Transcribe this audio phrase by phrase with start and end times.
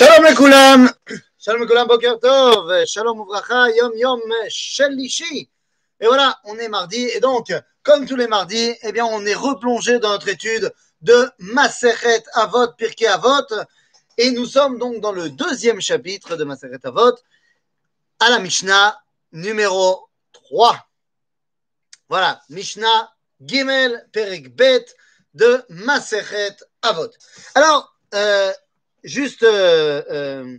[0.00, 0.86] Shalom לכולם,
[1.38, 5.48] Shalom לכולם, Boker Tov, Shalom Uvracha, Yom Yom Shelishi.
[6.00, 9.34] Et voilà, on est mardi, et donc, comme tous les mardis, eh bien, on est
[9.34, 10.72] replongé dans notre étude
[11.02, 13.48] de Maseret Avot, Pirkei Avot,
[14.18, 17.16] et nous sommes donc dans le deuxième chapitre de Maseret Avot,
[18.20, 18.98] à la Mishnah
[19.32, 20.86] numéro 3.
[22.08, 24.86] Voilà, Mishnah Gimel Perek Bet
[25.34, 27.10] de Maseret Avot.
[27.54, 28.52] Alors, euh,
[29.03, 30.57] juste, euh, euh,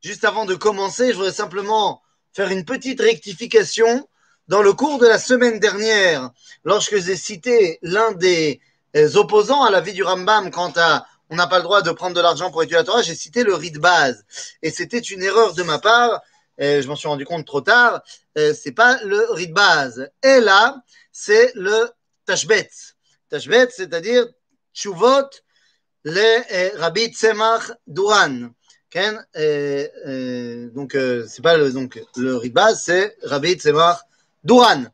[0.00, 4.08] juste avant de commencer, je voudrais simplement faire une petite rectification.
[4.48, 6.30] Dans le cours de la semaine dernière,
[6.64, 8.60] lorsque j'ai cité l'un des
[8.96, 11.90] euh, opposants à la vie du Rambam quant à on n'a pas le droit de
[11.90, 14.24] prendre de l'argent pour étudier la Torah, j'ai cité le riz de base.
[14.62, 16.22] Et c'était une erreur de ma part.
[16.60, 18.02] Euh, je m'en suis rendu compte trop tard.
[18.38, 20.10] Euh, c'est pas le riz de base.
[20.22, 20.82] Et là,
[21.12, 21.90] c'est le
[22.24, 22.70] tashbet.
[23.28, 24.26] Tashbet, c'est-à-dire
[24.72, 25.28] chuvot
[27.86, 28.50] Duran.
[28.90, 33.98] Ken, euh, euh, donc euh, c'est pas le donc le base, c'est Rabbi Tzemach
[34.44, 34.84] Duran.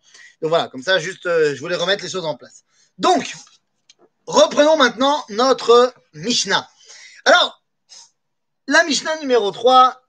[0.45, 2.65] Donc voilà, comme ça, juste, euh, je voulais remettre les choses en place.
[2.98, 3.33] Donc,
[4.27, 6.69] reprenons maintenant notre Mishnah.
[7.25, 7.62] Alors,
[8.67, 10.03] la Mishnah numéro 3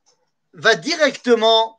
[0.55, 1.77] va directement,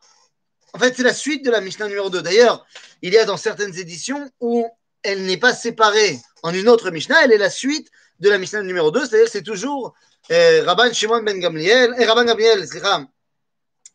[0.73, 2.23] en fait, c'est la suite de la Mishnah numéro 2.
[2.23, 2.67] D'ailleurs,
[3.03, 4.67] il y a dans certaines éditions où
[5.03, 8.63] elle n'est pas séparée en une autre Mishnah, elle est la suite de la Mishnah
[8.63, 9.95] numéro 2, c'est-à-dire c'est toujours
[10.31, 12.67] euh, Rabban Shimon ben Gamliel, et Rabban Gamliel,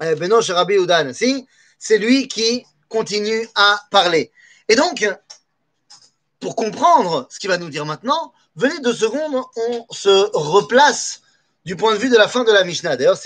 [0.02, 0.16] euh,
[0.54, 4.32] Rabbi Anassi, c'est lui qui continue à parler.
[4.68, 5.08] Et donc,
[6.40, 11.22] pour comprendre ce qu'il va nous dire maintenant, venez deux secondes, on se replace
[11.66, 12.98] du point de vue de la fin de la Mishnah.
[12.98, 13.20] D'ailleurs,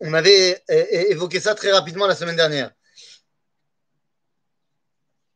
[0.00, 0.62] on avait
[1.08, 2.70] évoqué ça très rapidement la semaine dernière.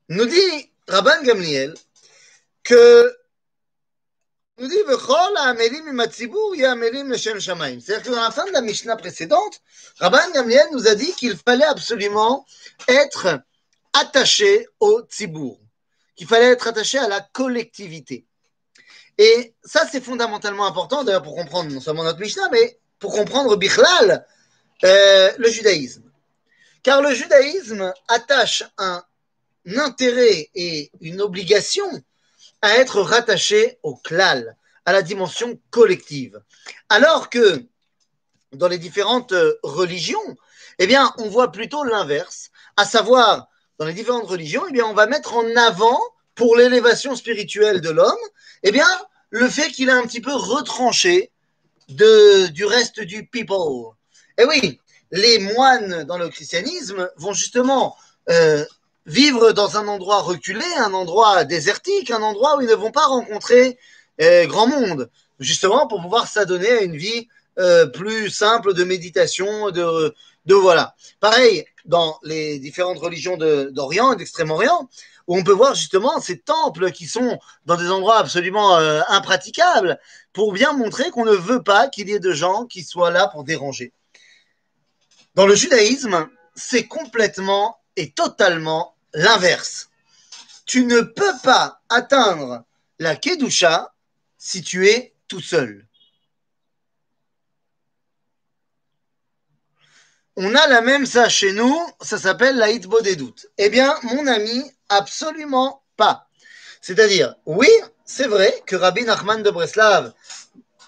[0.09, 1.75] Nous dit Rabban Gamliel
[2.65, 3.17] que
[4.59, 4.77] nous dit.
[4.77, 4.99] C'est-à-dire
[8.03, 9.61] que dans la fin de la Mishnah précédente,
[9.99, 12.47] Rabban Gamliel nous a dit qu'il fallait absolument
[12.89, 13.41] être
[13.93, 15.59] attaché au tzibour,
[16.17, 18.25] qu'il fallait être attaché à la collectivité.
[19.19, 23.57] Et ça, c'est fondamentalement important, d'ailleurs, pour comprendre non seulement notre Mishnah, mais pour comprendre
[23.57, 24.27] Bichlal,
[24.85, 26.11] euh, le judaïsme.
[26.83, 29.05] Car le judaïsme attache un
[29.77, 32.03] intérêt et une obligation
[32.63, 36.41] à être rattaché au klal, à la dimension collective.
[36.89, 37.65] Alors que
[38.53, 40.37] dans les différentes euh, religions,
[40.79, 44.95] eh bien, on voit plutôt l'inverse, à savoir, dans les différentes religions, eh bien, on
[44.95, 46.01] va mettre en avant,
[46.35, 48.25] pour l'élévation spirituelle de l'homme,
[48.63, 48.89] eh bien,
[49.31, 51.31] le fait qu'il a un petit peu retranché
[51.89, 53.95] de, du reste du people.
[54.39, 54.81] Et oui,
[55.11, 57.97] les moines dans le christianisme vont justement
[58.31, 58.65] euh,
[59.07, 63.07] vivre dans un endroit reculé, un endroit désertique, un endroit où ils ne vont pas
[63.07, 63.79] rencontrer
[64.21, 69.71] euh, grand monde, justement pour pouvoir s'adonner à une vie euh, plus simple de méditation,
[69.71, 70.15] de,
[70.47, 70.95] de voilà.
[71.21, 74.89] Pareil dans les différentes religions d'Orient et d'Extrême-Orient,
[75.27, 79.99] où on peut voir justement ces temples qui sont dans des endroits absolument euh, impraticables,
[80.33, 83.29] pour bien montrer qu'on ne veut pas qu'il y ait de gens qui soient là
[83.29, 83.93] pour déranger.
[85.35, 89.91] Dans le judaïsme, c'est complètement et totalement l'inverse.
[90.67, 92.65] Tu ne peux pas atteindre
[92.99, 93.93] la Kedusha
[94.39, 95.87] si tu es tout seul.
[100.37, 103.49] On a la même ça chez nous, ça s'appelle la Hitbo des doutes.
[103.59, 106.29] Eh bien, mon ami, absolument pas.
[106.81, 107.69] C'est-à-dire, oui,
[108.07, 110.15] c'est vrai que Rabbi Nachman de Breslav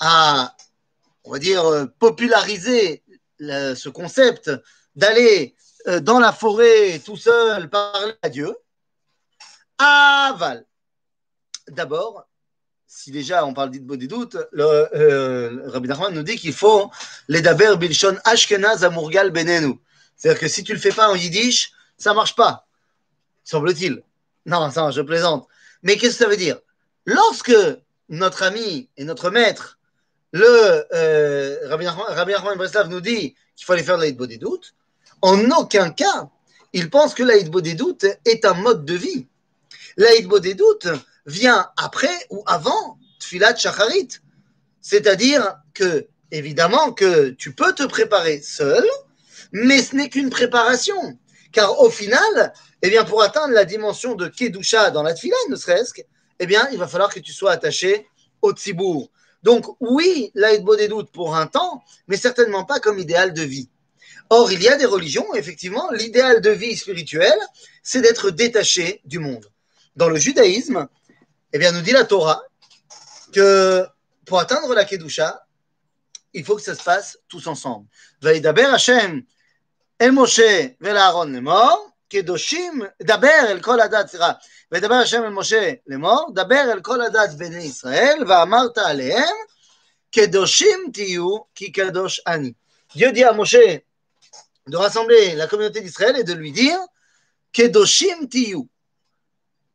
[0.00, 0.56] a,
[1.24, 3.02] on va dire, euh, popularisé
[3.38, 4.50] ce concept
[4.96, 5.54] d'aller
[5.86, 8.56] dans la forêt tout seul parler à Dieu.
[9.78, 10.64] Aval.
[11.68, 12.26] D'abord,
[12.86, 14.64] si déjà on parle d'Itbo des doutes, le,
[14.94, 16.90] euh, Rabbi Nachman nous dit qu'il faut
[17.26, 19.80] les daber bilshon ashkenaz amurgal benenu.
[20.16, 22.66] C'est-à-dire que si tu le fais pas en yiddish, ça marche pas,
[23.42, 24.02] semble-t-il.
[24.46, 25.48] Non, ça, je plaisante.
[25.82, 26.60] Mais qu'est-ce que ça veut dire?
[27.04, 27.56] Lorsque
[28.08, 29.78] notre ami et notre maître,
[30.32, 34.74] le euh, Rabbi Nachman Breslav nous dit qu'il faut aller faire de des doutes,
[35.24, 36.28] en aucun cas,
[36.74, 37.22] il pense que
[37.60, 39.26] des doutes est un mode de vie.
[39.96, 40.88] Des doutes
[41.24, 44.20] vient après ou avant Tfilat Shacharit.
[44.82, 48.84] C'est-à-dire que, évidemment, que tu peux te préparer seul,
[49.50, 51.18] mais ce n'est qu'une préparation.
[51.52, 55.56] Car au final, eh bien, pour atteindre la dimension de Kedusha dans la Tfila, ne
[55.56, 56.02] serait-ce que,
[56.38, 58.06] eh bien, il va falloir que tu sois attaché
[58.42, 59.10] au Tzibour.
[59.42, 63.70] Donc, oui, des doutes pour un temps, mais certainement pas comme idéal de vie.
[64.30, 67.38] Or, il y a des religions, effectivement, l'idéal de vie spirituelle,
[67.82, 69.46] c'est d'être détaché du monde.
[69.96, 70.88] Dans le judaïsme,
[71.52, 72.42] eh bien, nous dit la Torah
[73.32, 73.86] que
[74.24, 75.44] pour atteindre la Kedusha,
[76.32, 77.86] il faut que ça se fasse tous ensemble.
[78.20, 79.22] Vaïdaber Hashem
[79.98, 80.40] El Moshe
[80.82, 84.38] Aaron les morts, Kedoshim, Daber El Kol Adat, sera.
[84.70, 89.36] Vaïdaber Hashem El Moshe les morts, Daber El Kol Adat Bene Israël, Va Amarta Alehem,
[90.10, 92.56] Kedoshim Tiyu, Ki Kadosh Ani.
[92.94, 93.56] Dieu dit à Moshe
[94.66, 96.78] de rassembler la communauté d'Israël et de lui dire
[97.52, 98.62] Kedoshim Tiyu.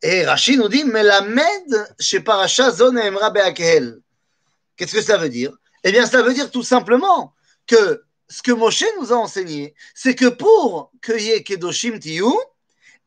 [0.02, 3.32] Et Rashi nous dit Melamed chez Parasha Zon Emra.
[3.32, 5.52] Qu'est-ce que ça veut dire?
[5.84, 7.34] Eh bien, ça veut dire tout simplement
[7.68, 12.32] que ce que Moshe nous a enseigné, c'est que pour ait Kedoshim Tiyu,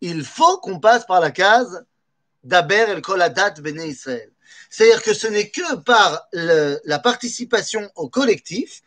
[0.00, 1.84] il faut qu'on passe par la case
[2.42, 4.30] d'Aber el Koladat Bene Israël.
[4.68, 8.82] C'est-à-dire que ce n'est que par la participation au collectif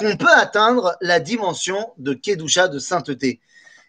[0.00, 3.40] qu'on peut atteindre la dimension de Kedusha, de sainteté.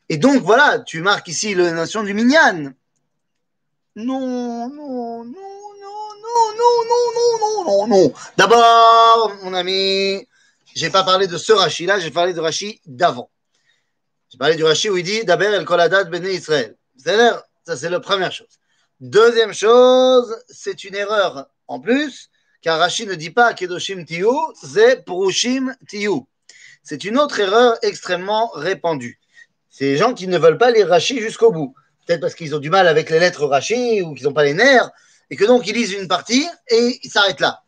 [0.09, 2.73] Et donc, voilà, tu marques ici la nation du Minyan.
[3.95, 5.33] Non, non, non, non,
[5.79, 8.13] non, non, non, non, non, non.
[8.37, 10.27] D'abord, mon ami,
[10.75, 13.29] j'ai pas parlé de ce Rashi là, j'ai parlé de Rashi d'avant.
[14.29, 16.75] J'ai parlé du Rashi où il dit Daber el Koladat Bene Israël.
[16.97, 18.59] Ça c'est la première chose.
[18.99, 22.29] Deuxième chose, c'est une erreur en plus,
[22.61, 24.29] car Rashi ne dit pas Kedoshim Tiyu,
[24.61, 26.21] c'est Purushim Tiyu.
[26.83, 29.19] C'est une autre erreur extrêmement répandue.
[29.69, 31.73] C'est les gens qui ne veulent pas lire Rashi jusqu'au bout.
[32.05, 34.53] Peut-être parce qu'ils ont du mal avec les lettres Rashi ou qu'ils n'ont pas les
[34.53, 34.89] nerfs,
[35.29, 37.63] et que donc ils lisent une partie et ils s'arrêtent là.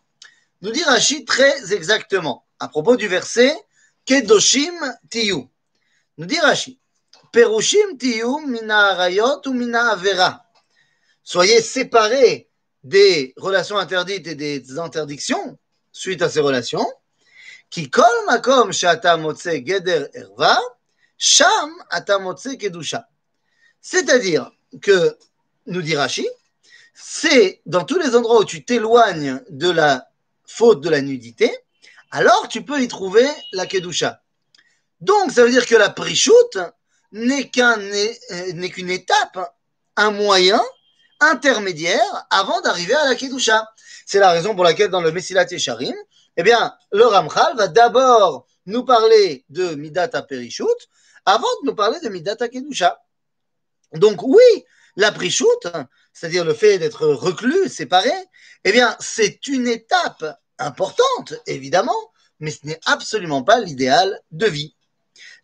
[0.61, 3.55] Nous dit Rashi très exactement, à propos du verset
[4.05, 4.75] Kedoshim
[5.09, 5.47] Tiyu.
[6.17, 6.79] Nous dit Rashi,
[7.31, 10.45] Perushim Tiyu mina arayot ou mina avera.
[11.23, 12.49] Soyez séparés
[12.83, 15.57] des relations interdites et des interdictions
[15.91, 16.85] suite à ces relations.
[17.69, 19.17] Qui kol makom shata
[19.65, 20.59] geder erva,
[21.17, 23.07] sham ata motze kedusha.
[23.81, 24.51] C'est-à-dire
[24.81, 25.17] que,
[25.65, 26.27] nous dit Rashi,
[26.93, 30.07] c'est dans tous les endroits où tu t'éloignes de la
[30.45, 31.51] faute de la nudité,
[32.11, 34.21] alors tu peux y trouver la kedusha.
[35.01, 39.53] Donc, ça veut dire que la qu'un, n'est qu'une étape,
[39.95, 40.61] un moyen
[41.23, 43.67] intermédiaire avant d'arriver à la kedusha.
[44.05, 45.95] C'est la raison pour laquelle dans le Messilat Yesharim,
[46.37, 50.65] eh bien, le Ramchal va d'abord nous parler de Midata Perishut
[51.25, 53.01] avant de nous parler de Midata Kedusha.
[53.93, 54.65] Donc oui,
[54.95, 55.67] la prichoute,
[56.11, 58.11] c'est-à-dire le fait d'être reclus, séparé,
[58.63, 60.25] eh bien, c'est une étape
[60.59, 64.75] importante, évidemment, mais ce n'est absolument pas l'idéal de vie.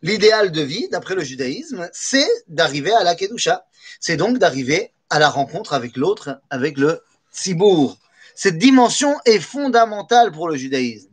[0.02, 3.64] L'idéal de vie, d'après le judaïsme, c'est d'arriver à la Kedusha.
[4.00, 7.02] C'est donc d'arriver à la rencontre avec l'autre, avec le
[7.32, 7.98] Tzibour.
[8.34, 11.10] Cette dimension est fondamentale pour le judaïsme.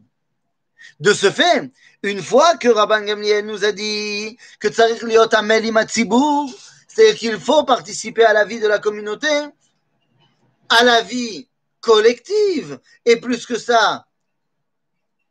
[0.99, 1.71] De ce fait,
[2.03, 6.49] une fois que Rabban Gamliel nous a dit que Tzarik Liot Amel Tzibour,
[6.88, 9.27] c'est qu'il faut participer à la vie de la communauté,
[10.69, 11.47] à la vie
[11.81, 14.07] collective, et plus que ça,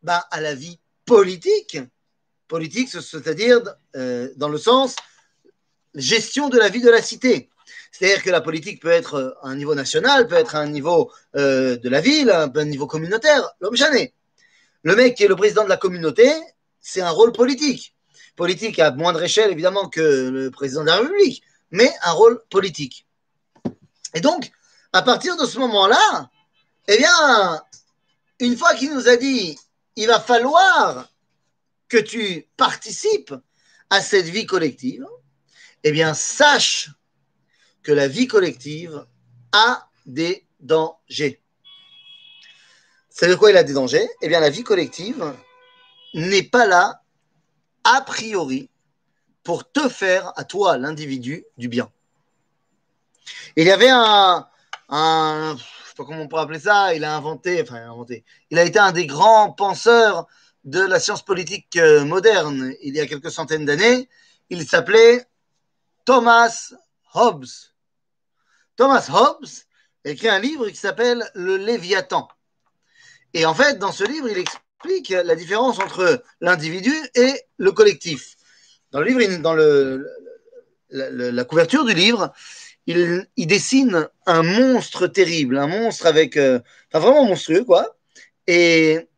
[0.02, 1.78] bah, à la vie politique.
[2.48, 3.60] Politique, c'est-à-dire
[3.96, 4.94] euh, dans le sens
[5.94, 7.48] gestion de la vie de la cité.
[7.92, 11.10] C'est-à-dire que la politique peut être à un niveau national, peut être à un niveau
[11.34, 14.14] euh, de la ville, à un niveau communautaire, l'homme jamais.
[14.82, 16.30] Le mec qui est le président de la communauté,
[16.80, 17.94] c'est un rôle politique.
[18.36, 23.06] Politique à moindre échelle, évidemment, que le président de la République mais un rôle politique.
[24.14, 24.50] Et donc,
[24.92, 26.30] à partir de ce moment-là,
[26.88, 27.62] eh bien,
[28.40, 29.58] une fois qu'il nous a dit,
[29.96, 31.10] il va falloir
[31.88, 33.35] que tu participes
[33.90, 35.06] à cette vie collective,
[35.85, 36.90] eh bien, sache
[37.87, 39.07] que la vie collective
[39.52, 41.40] a des dangers.
[43.09, 44.09] C'est de quoi il a des dangers?
[44.23, 45.33] Eh bien, la vie collective
[46.12, 47.05] n'est pas là,
[47.85, 48.69] a priori,
[49.45, 51.88] pour te faire, à toi, l'individu, du bien.
[53.55, 54.49] Il y avait un,
[54.88, 57.90] un, je sais pas comment on pourrait appeler ça, il a inventé, enfin, il a
[57.90, 60.26] inventé, il a été un des grands penseurs
[60.64, 64.09] de la science politique euh, moderne il y a quelques centaines d'années.
[64.50, 65.25] Il s'appelait
[66.05, 66.73] Thomas
[67.14, 67.75] Hobbes.
[68.76, 69.49] Thomas Hobbes
[70.04, 72.28] écrit un livre qui s'appelle Le Léviathan.
[73.35, 78.37] Et en fait, dans ce livre, il explique la différence entre l'individu et le collectif.
[78.92, 79.54] Dans le livre, dans
[80.90, 82.33] la, couverture du livre,
[82.87, 86.61] il, dessine un monstre terrible, un monstre avec, euh,
[86.92, 87.97] vraiment monstrueux quoi.
[88.47, 89.09] Et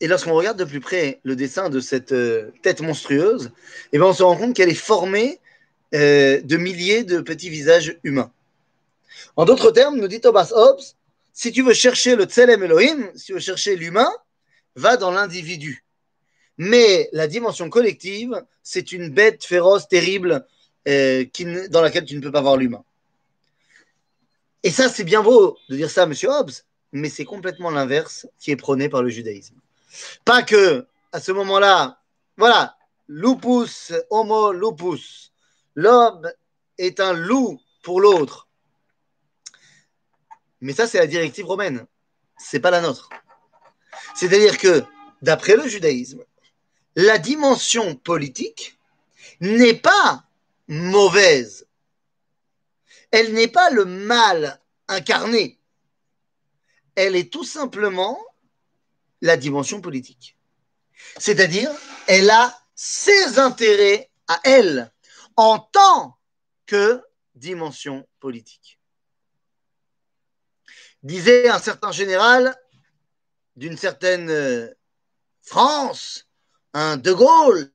[0.00, 3.52] et lorsqu'on regarde de plus près le dessin de cette euh, tête monstrueuse,
[3.92, 5.40] eh bien on se rend compte qu'elle est formée
[5.94, 8.32] euh, de milliers de petits visages humains.
[9.36, 10.82] En d'autres termes, nous dit Thomas Hobbes,
[11.32, 14.10] si tu veux chercher le Tselem Elohim, si tu veux chercher l'humain,
[14.76, 15.84] va dans l'individu.
[16.58, 20.46] Mais la dimension collective, c'est une bête féroce, terrible,
[20.88, 21.24] euh,
[21.70, 22.84] dans laquelle tu ne peux pas voir l'humain.
[24.62, 26.52] Et ça, c'est bien beau de dire ça, monsieur Hobbes,
[26.92, 29.56] mais c'est complètement l'inverse qui est prôné par le judaïsme.
[30.24, 31.98] Pas que, à ce moment-là,
[32.36, 32.76] voilà,
[33.08, 35.31] lupus, homo lupus,
[35.74, 36.30] l'homme
[36.78, 38.48] est un loup pour l'autre.
[40.60, 41.86] Mais ça, c'est la directive romaine,
[42.38, 43.08] c'est pas la nôtre.
[44.14, 44.84] C'est-à-dire que,
[45.20, 46.24] d'après le judaïsme,
[46.94, 48.78] la dimension politique
[49.40, 50.24] n'est pas
[50.68, 51.66] mauvaise.
[53.10, 55.58] Elle n'est pas le mal incarné.
[56.94, 58.18] Elle est tout simplement
[59.20, 60.36] la dimension politique.
[61.18, 61.70] C'est-à-dire,
[62.06, 64.92] elle a ses intérêts à elle
[65.42, 66.16] en tant
[66.66, 67.02] que
[67.34, 68.78] dimension politique.
[71.02, 72.56] Disait un certain général
[73.56, 74.72] d'une certaine euh,
[75.40, 76.28] France,
[76.74, 77.72] un De Gaulle,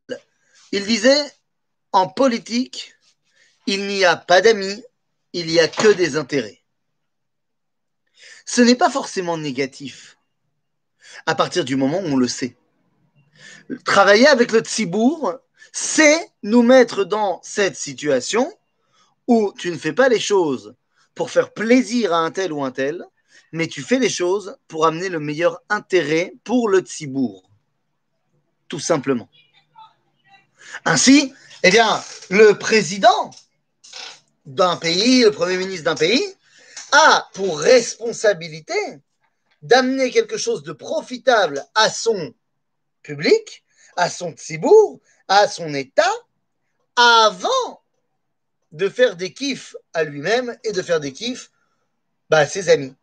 [0.71, 1.29] il disait
[1.91, 2.95] en politique,
[3.65, 4.81] il n'y a pas d'amis,
[5.33, 6.63] il n'y a que des intérêts.
[8.45, 10.17] Ce n'est pas forcément négatif
[11.25, 12.55] à partir du moment où on le sait.
[13.83, 18.51] Travailler avec le Tzibourg, c'est nous mettre dans cette situation
[19.27, 20.75] où tu ne fais pas les choses
[21.15, 23.03] pour faire plaisir à un tel ou un tel,
[23.51, 27.49] mais tu fais les choses pour amener le meilleur intérêt pour le Tzibourg.
[28.67, 29.29] Tout simplement.
[30.85, 31.33] Ainsi,
[31.63, 33.31] eh bien, le président
[34.45, 36.23] d'un pays, le premier ministre d'un pays,
[36.91, 38.73] a pour responsabilité
[39.61, 42.33] d'amener quelque chose de profitable à son
[43.01, 43.63] public,
[43.95, 46.11] à son tzibour, à son État,
[46.95, 47.81] avant
[48.71, 51.51] de faire des kiffs à lui-même et de faire des kiffs
[52.29, 52.95] bah, à ses amis.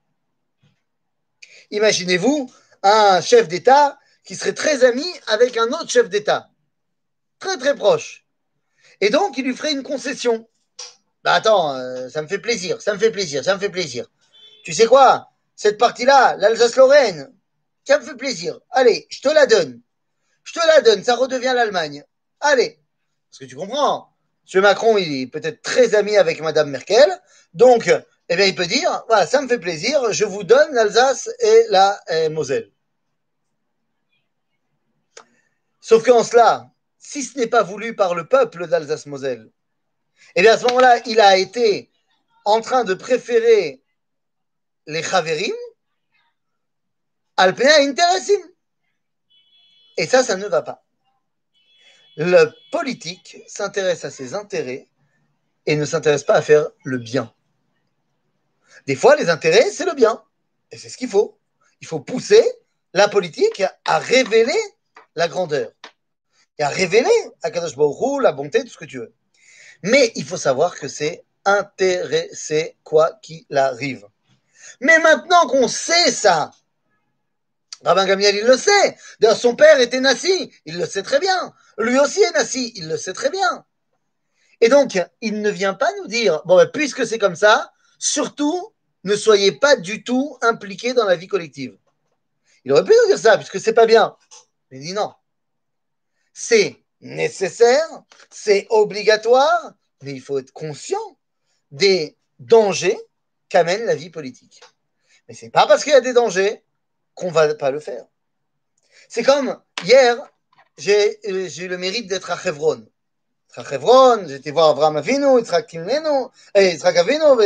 [1.70, 2.52] Imaginez-vous
[2.82, 6.50] un chef d'État qui serait très ami avec un autre chef d'État,
[7.38, 8.26] très très proche.
[9.00, 10.48] Et donc, il lui ferait une concession.
[11.22, 14.06] Bah attends, euh, ça me fait plaisir, ça me fait plaisir, ça me fait plaisir.
[14.62, 15.30] Tu sais quoi?
[15.56, 17.32] Cette partie-là, l'Alsace-Lorraine,
[17.86, 18.58] ça me fait plaisir.
[18.70, 19.80] Allez, je te la donne.
[20.42, 22.04] Je te la donne, ça redevient l'Allemagne.
[22.44, 22.78] Allez.
[23.30, 24.14] Parce que tu comprends,
[24.52, 24.60] M.
[24.60, 27.10] Macron, il est peut-être très ami avec Mme Merkel.
[27.54, 27.90] Donc,
[28.28, 31.64] eh bien, il peut dire, voilà, ça me fait plaisir, je vous donne l'Alsace et
[31.70, 32.70] la euh, Moselle.
[35.80, 39.50] Sauf qu'en cela, si ce n'est pas voulu par le peuple d'Alsace-Moselle,
[40.34, 41.90] eh bien à ce moment-là, il a été
[42.44, 43.82] en train de préférer
[44.86, 45.54] les Chaverim
[47.38, 48.40] Alpena Interessim.
[49.96, 50.83] Et ça, ça ne va pas.
[52.16, 54.86] Le politique s'intéresse à ses intérêts
[55.66, 57.32] et ne s'intéresse pas à faire le bien.
[58.86, 60.22] Des fois, les intérêts, c'est le bien.
[60.70, 61.38] Et c'est ce qu'il faut.
[61.80, 62.42] Il faut pousser
[62.92, 64.58] la politique à révéler
[65.16, 65.72] la grandeur
[66.58, 67.10] et à révéler
[67.42, 67.76] à Kadosh
[68.22, 69.12] la bonté, tout ce que tu veux.
[69.82, 74.06] Mais il faut savoir que c'est intéressé quoi qu'il arrive.
[74.80, 76.52] Mais maintenant qu'on sait ça,
[77.82, 78.96] Rabban Gamiel, il le sait.
[79.20, 81.52] D'ailleurs, son père était Nassi, il le sait très bien.
[81.78, 83.64] Lui aussi est Nassi, il le sait très bien.
[84.60, 88.72] Et donc, il ne vient pas nous dire, bon, ben, puisque c'est comme ça, surtout,
[89.02, 91.76] ne soyez pas du tout impliqués dans la vie collective.
[92.64, 94.16] Il aurait pu nous dire ça, puisque c'est pas bien.
[94.70, 95.12] Il dit non.
[96.32, 97.86] C'est nécessaire,
[98.30, 101.18] c'est obligatoire, mais il faut être conscient
[101.70, 102.98] des dangers
[103.48, 104.60] qu'amène la vie politique.
[105.28, 106.63] Mais c'est pas parce qu'il y a des dangers
[107.14, 108.04] qu'on va pas le faire.
[109.08, 110.16] C'est comme hier,
[110.76, 112.86] j'ai eu le mérite d'être à Chevron.
[113.56, 113.62] À
[114.26, 117.40] j'étais voir Abraham Avinu, Yitzhak Imenu, Yitzhak Avinu,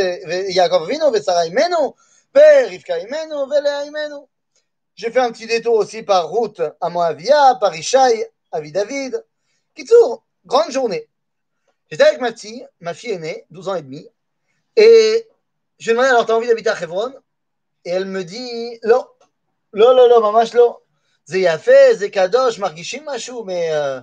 [0.51, 1.93] Yaakov Avinu, Sarah Imenu,
[2.33, 4.25] Père Rivka Imenu, Léa Imenu.
[4.95, 9.23] J'ai fait un petit détour aussi par route à Moavia, par Ishaï, Avi David,
[9.75, 11.07] Kitsour, grande journée.
[11.91, 14.09] J'étais avec ma fille, ma fille aînée, 12 ans et demi,
[14.75, 15.27] et
[15.77, 17.13] je lui ai demandé alors, t'as envie d'habiter à Hebron?
[17.85, 19.07] Et elle me dit, non,
[19.73, 20.77] non, non, mamash, non.
[21.25, 24.01] C'est yafé, c'est kadosh, margishim, machou, mais, euh,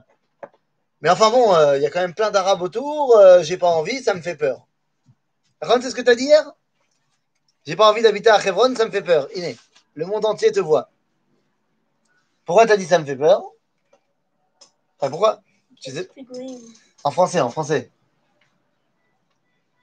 [1.00, 3.68] mais enfin bon, euh, il y a quand même plein d'arabes autour, euh, j'ai pas
[3.68, 4.64] envie, ça me fait peur.
[5.60, 6.52] Ron, c'est ce que tu as dit hier?
[7.66, 9.26] J'ai pas envie d'habiter à Hebron, ça me fait peur.
[9.34, 9.56] Iné,
[9.94, 10.88] le monde entier te voit.
[12.44, 13.42] Pourquoi t'as dit ça me fait peur?
[15.00, 15.40] Pourquoi?
[17.02, 17.90] En français, en français.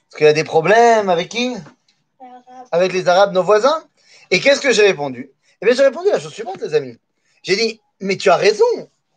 [0.09, 1.57] Parce qu'il y a des problèmes avec qui?
[2.71, 3.83] Avec les Arabes, nos voisins?
[4.31, 5.32] Et qu'est-ce que j'ai répondu?
[5.63, 6.97] Eh bien, j'ai répondu la chose suivante, les amis.
[7.41, 8.65] J'ai dit, mais tu as raison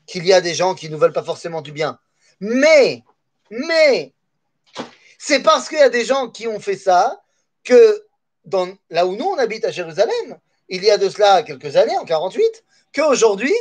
[0.07, 1.99] qu'il y a des gens qui ne veulent pas forcément du bien.
[2.39, 3.03] Mais,
[3.51, 4.13] mais,
[5.19, 7.21] c'est parce qu'il y a des gens qui ont fait ça
[7.65, 8.07] que
[8.45, 10.39] dans, là où nous, on habite à Jérusalem,
[10.69, 12.63] il y a de cela quelques années, en 48,
[12.95, 13.53] qu'aujourd'hui,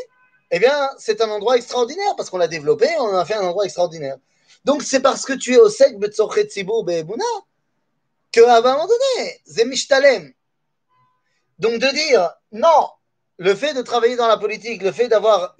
[0.52, 3.48] eh bien, c'est un endroit extraordinaire parce qu'on l'a développé, on en a fait un
[3.48, 4.18] endroit extraordinaire.
[4.64, 6.22] Donc, c'est parce que tu es au sec que,
[8.44, 10.36] à un moment donné, Zemishtalem.
[11.60, 12.90] Donc de dire non,
[13.38, 15.54] le fait de travailler dans la politique, le fait d'avoir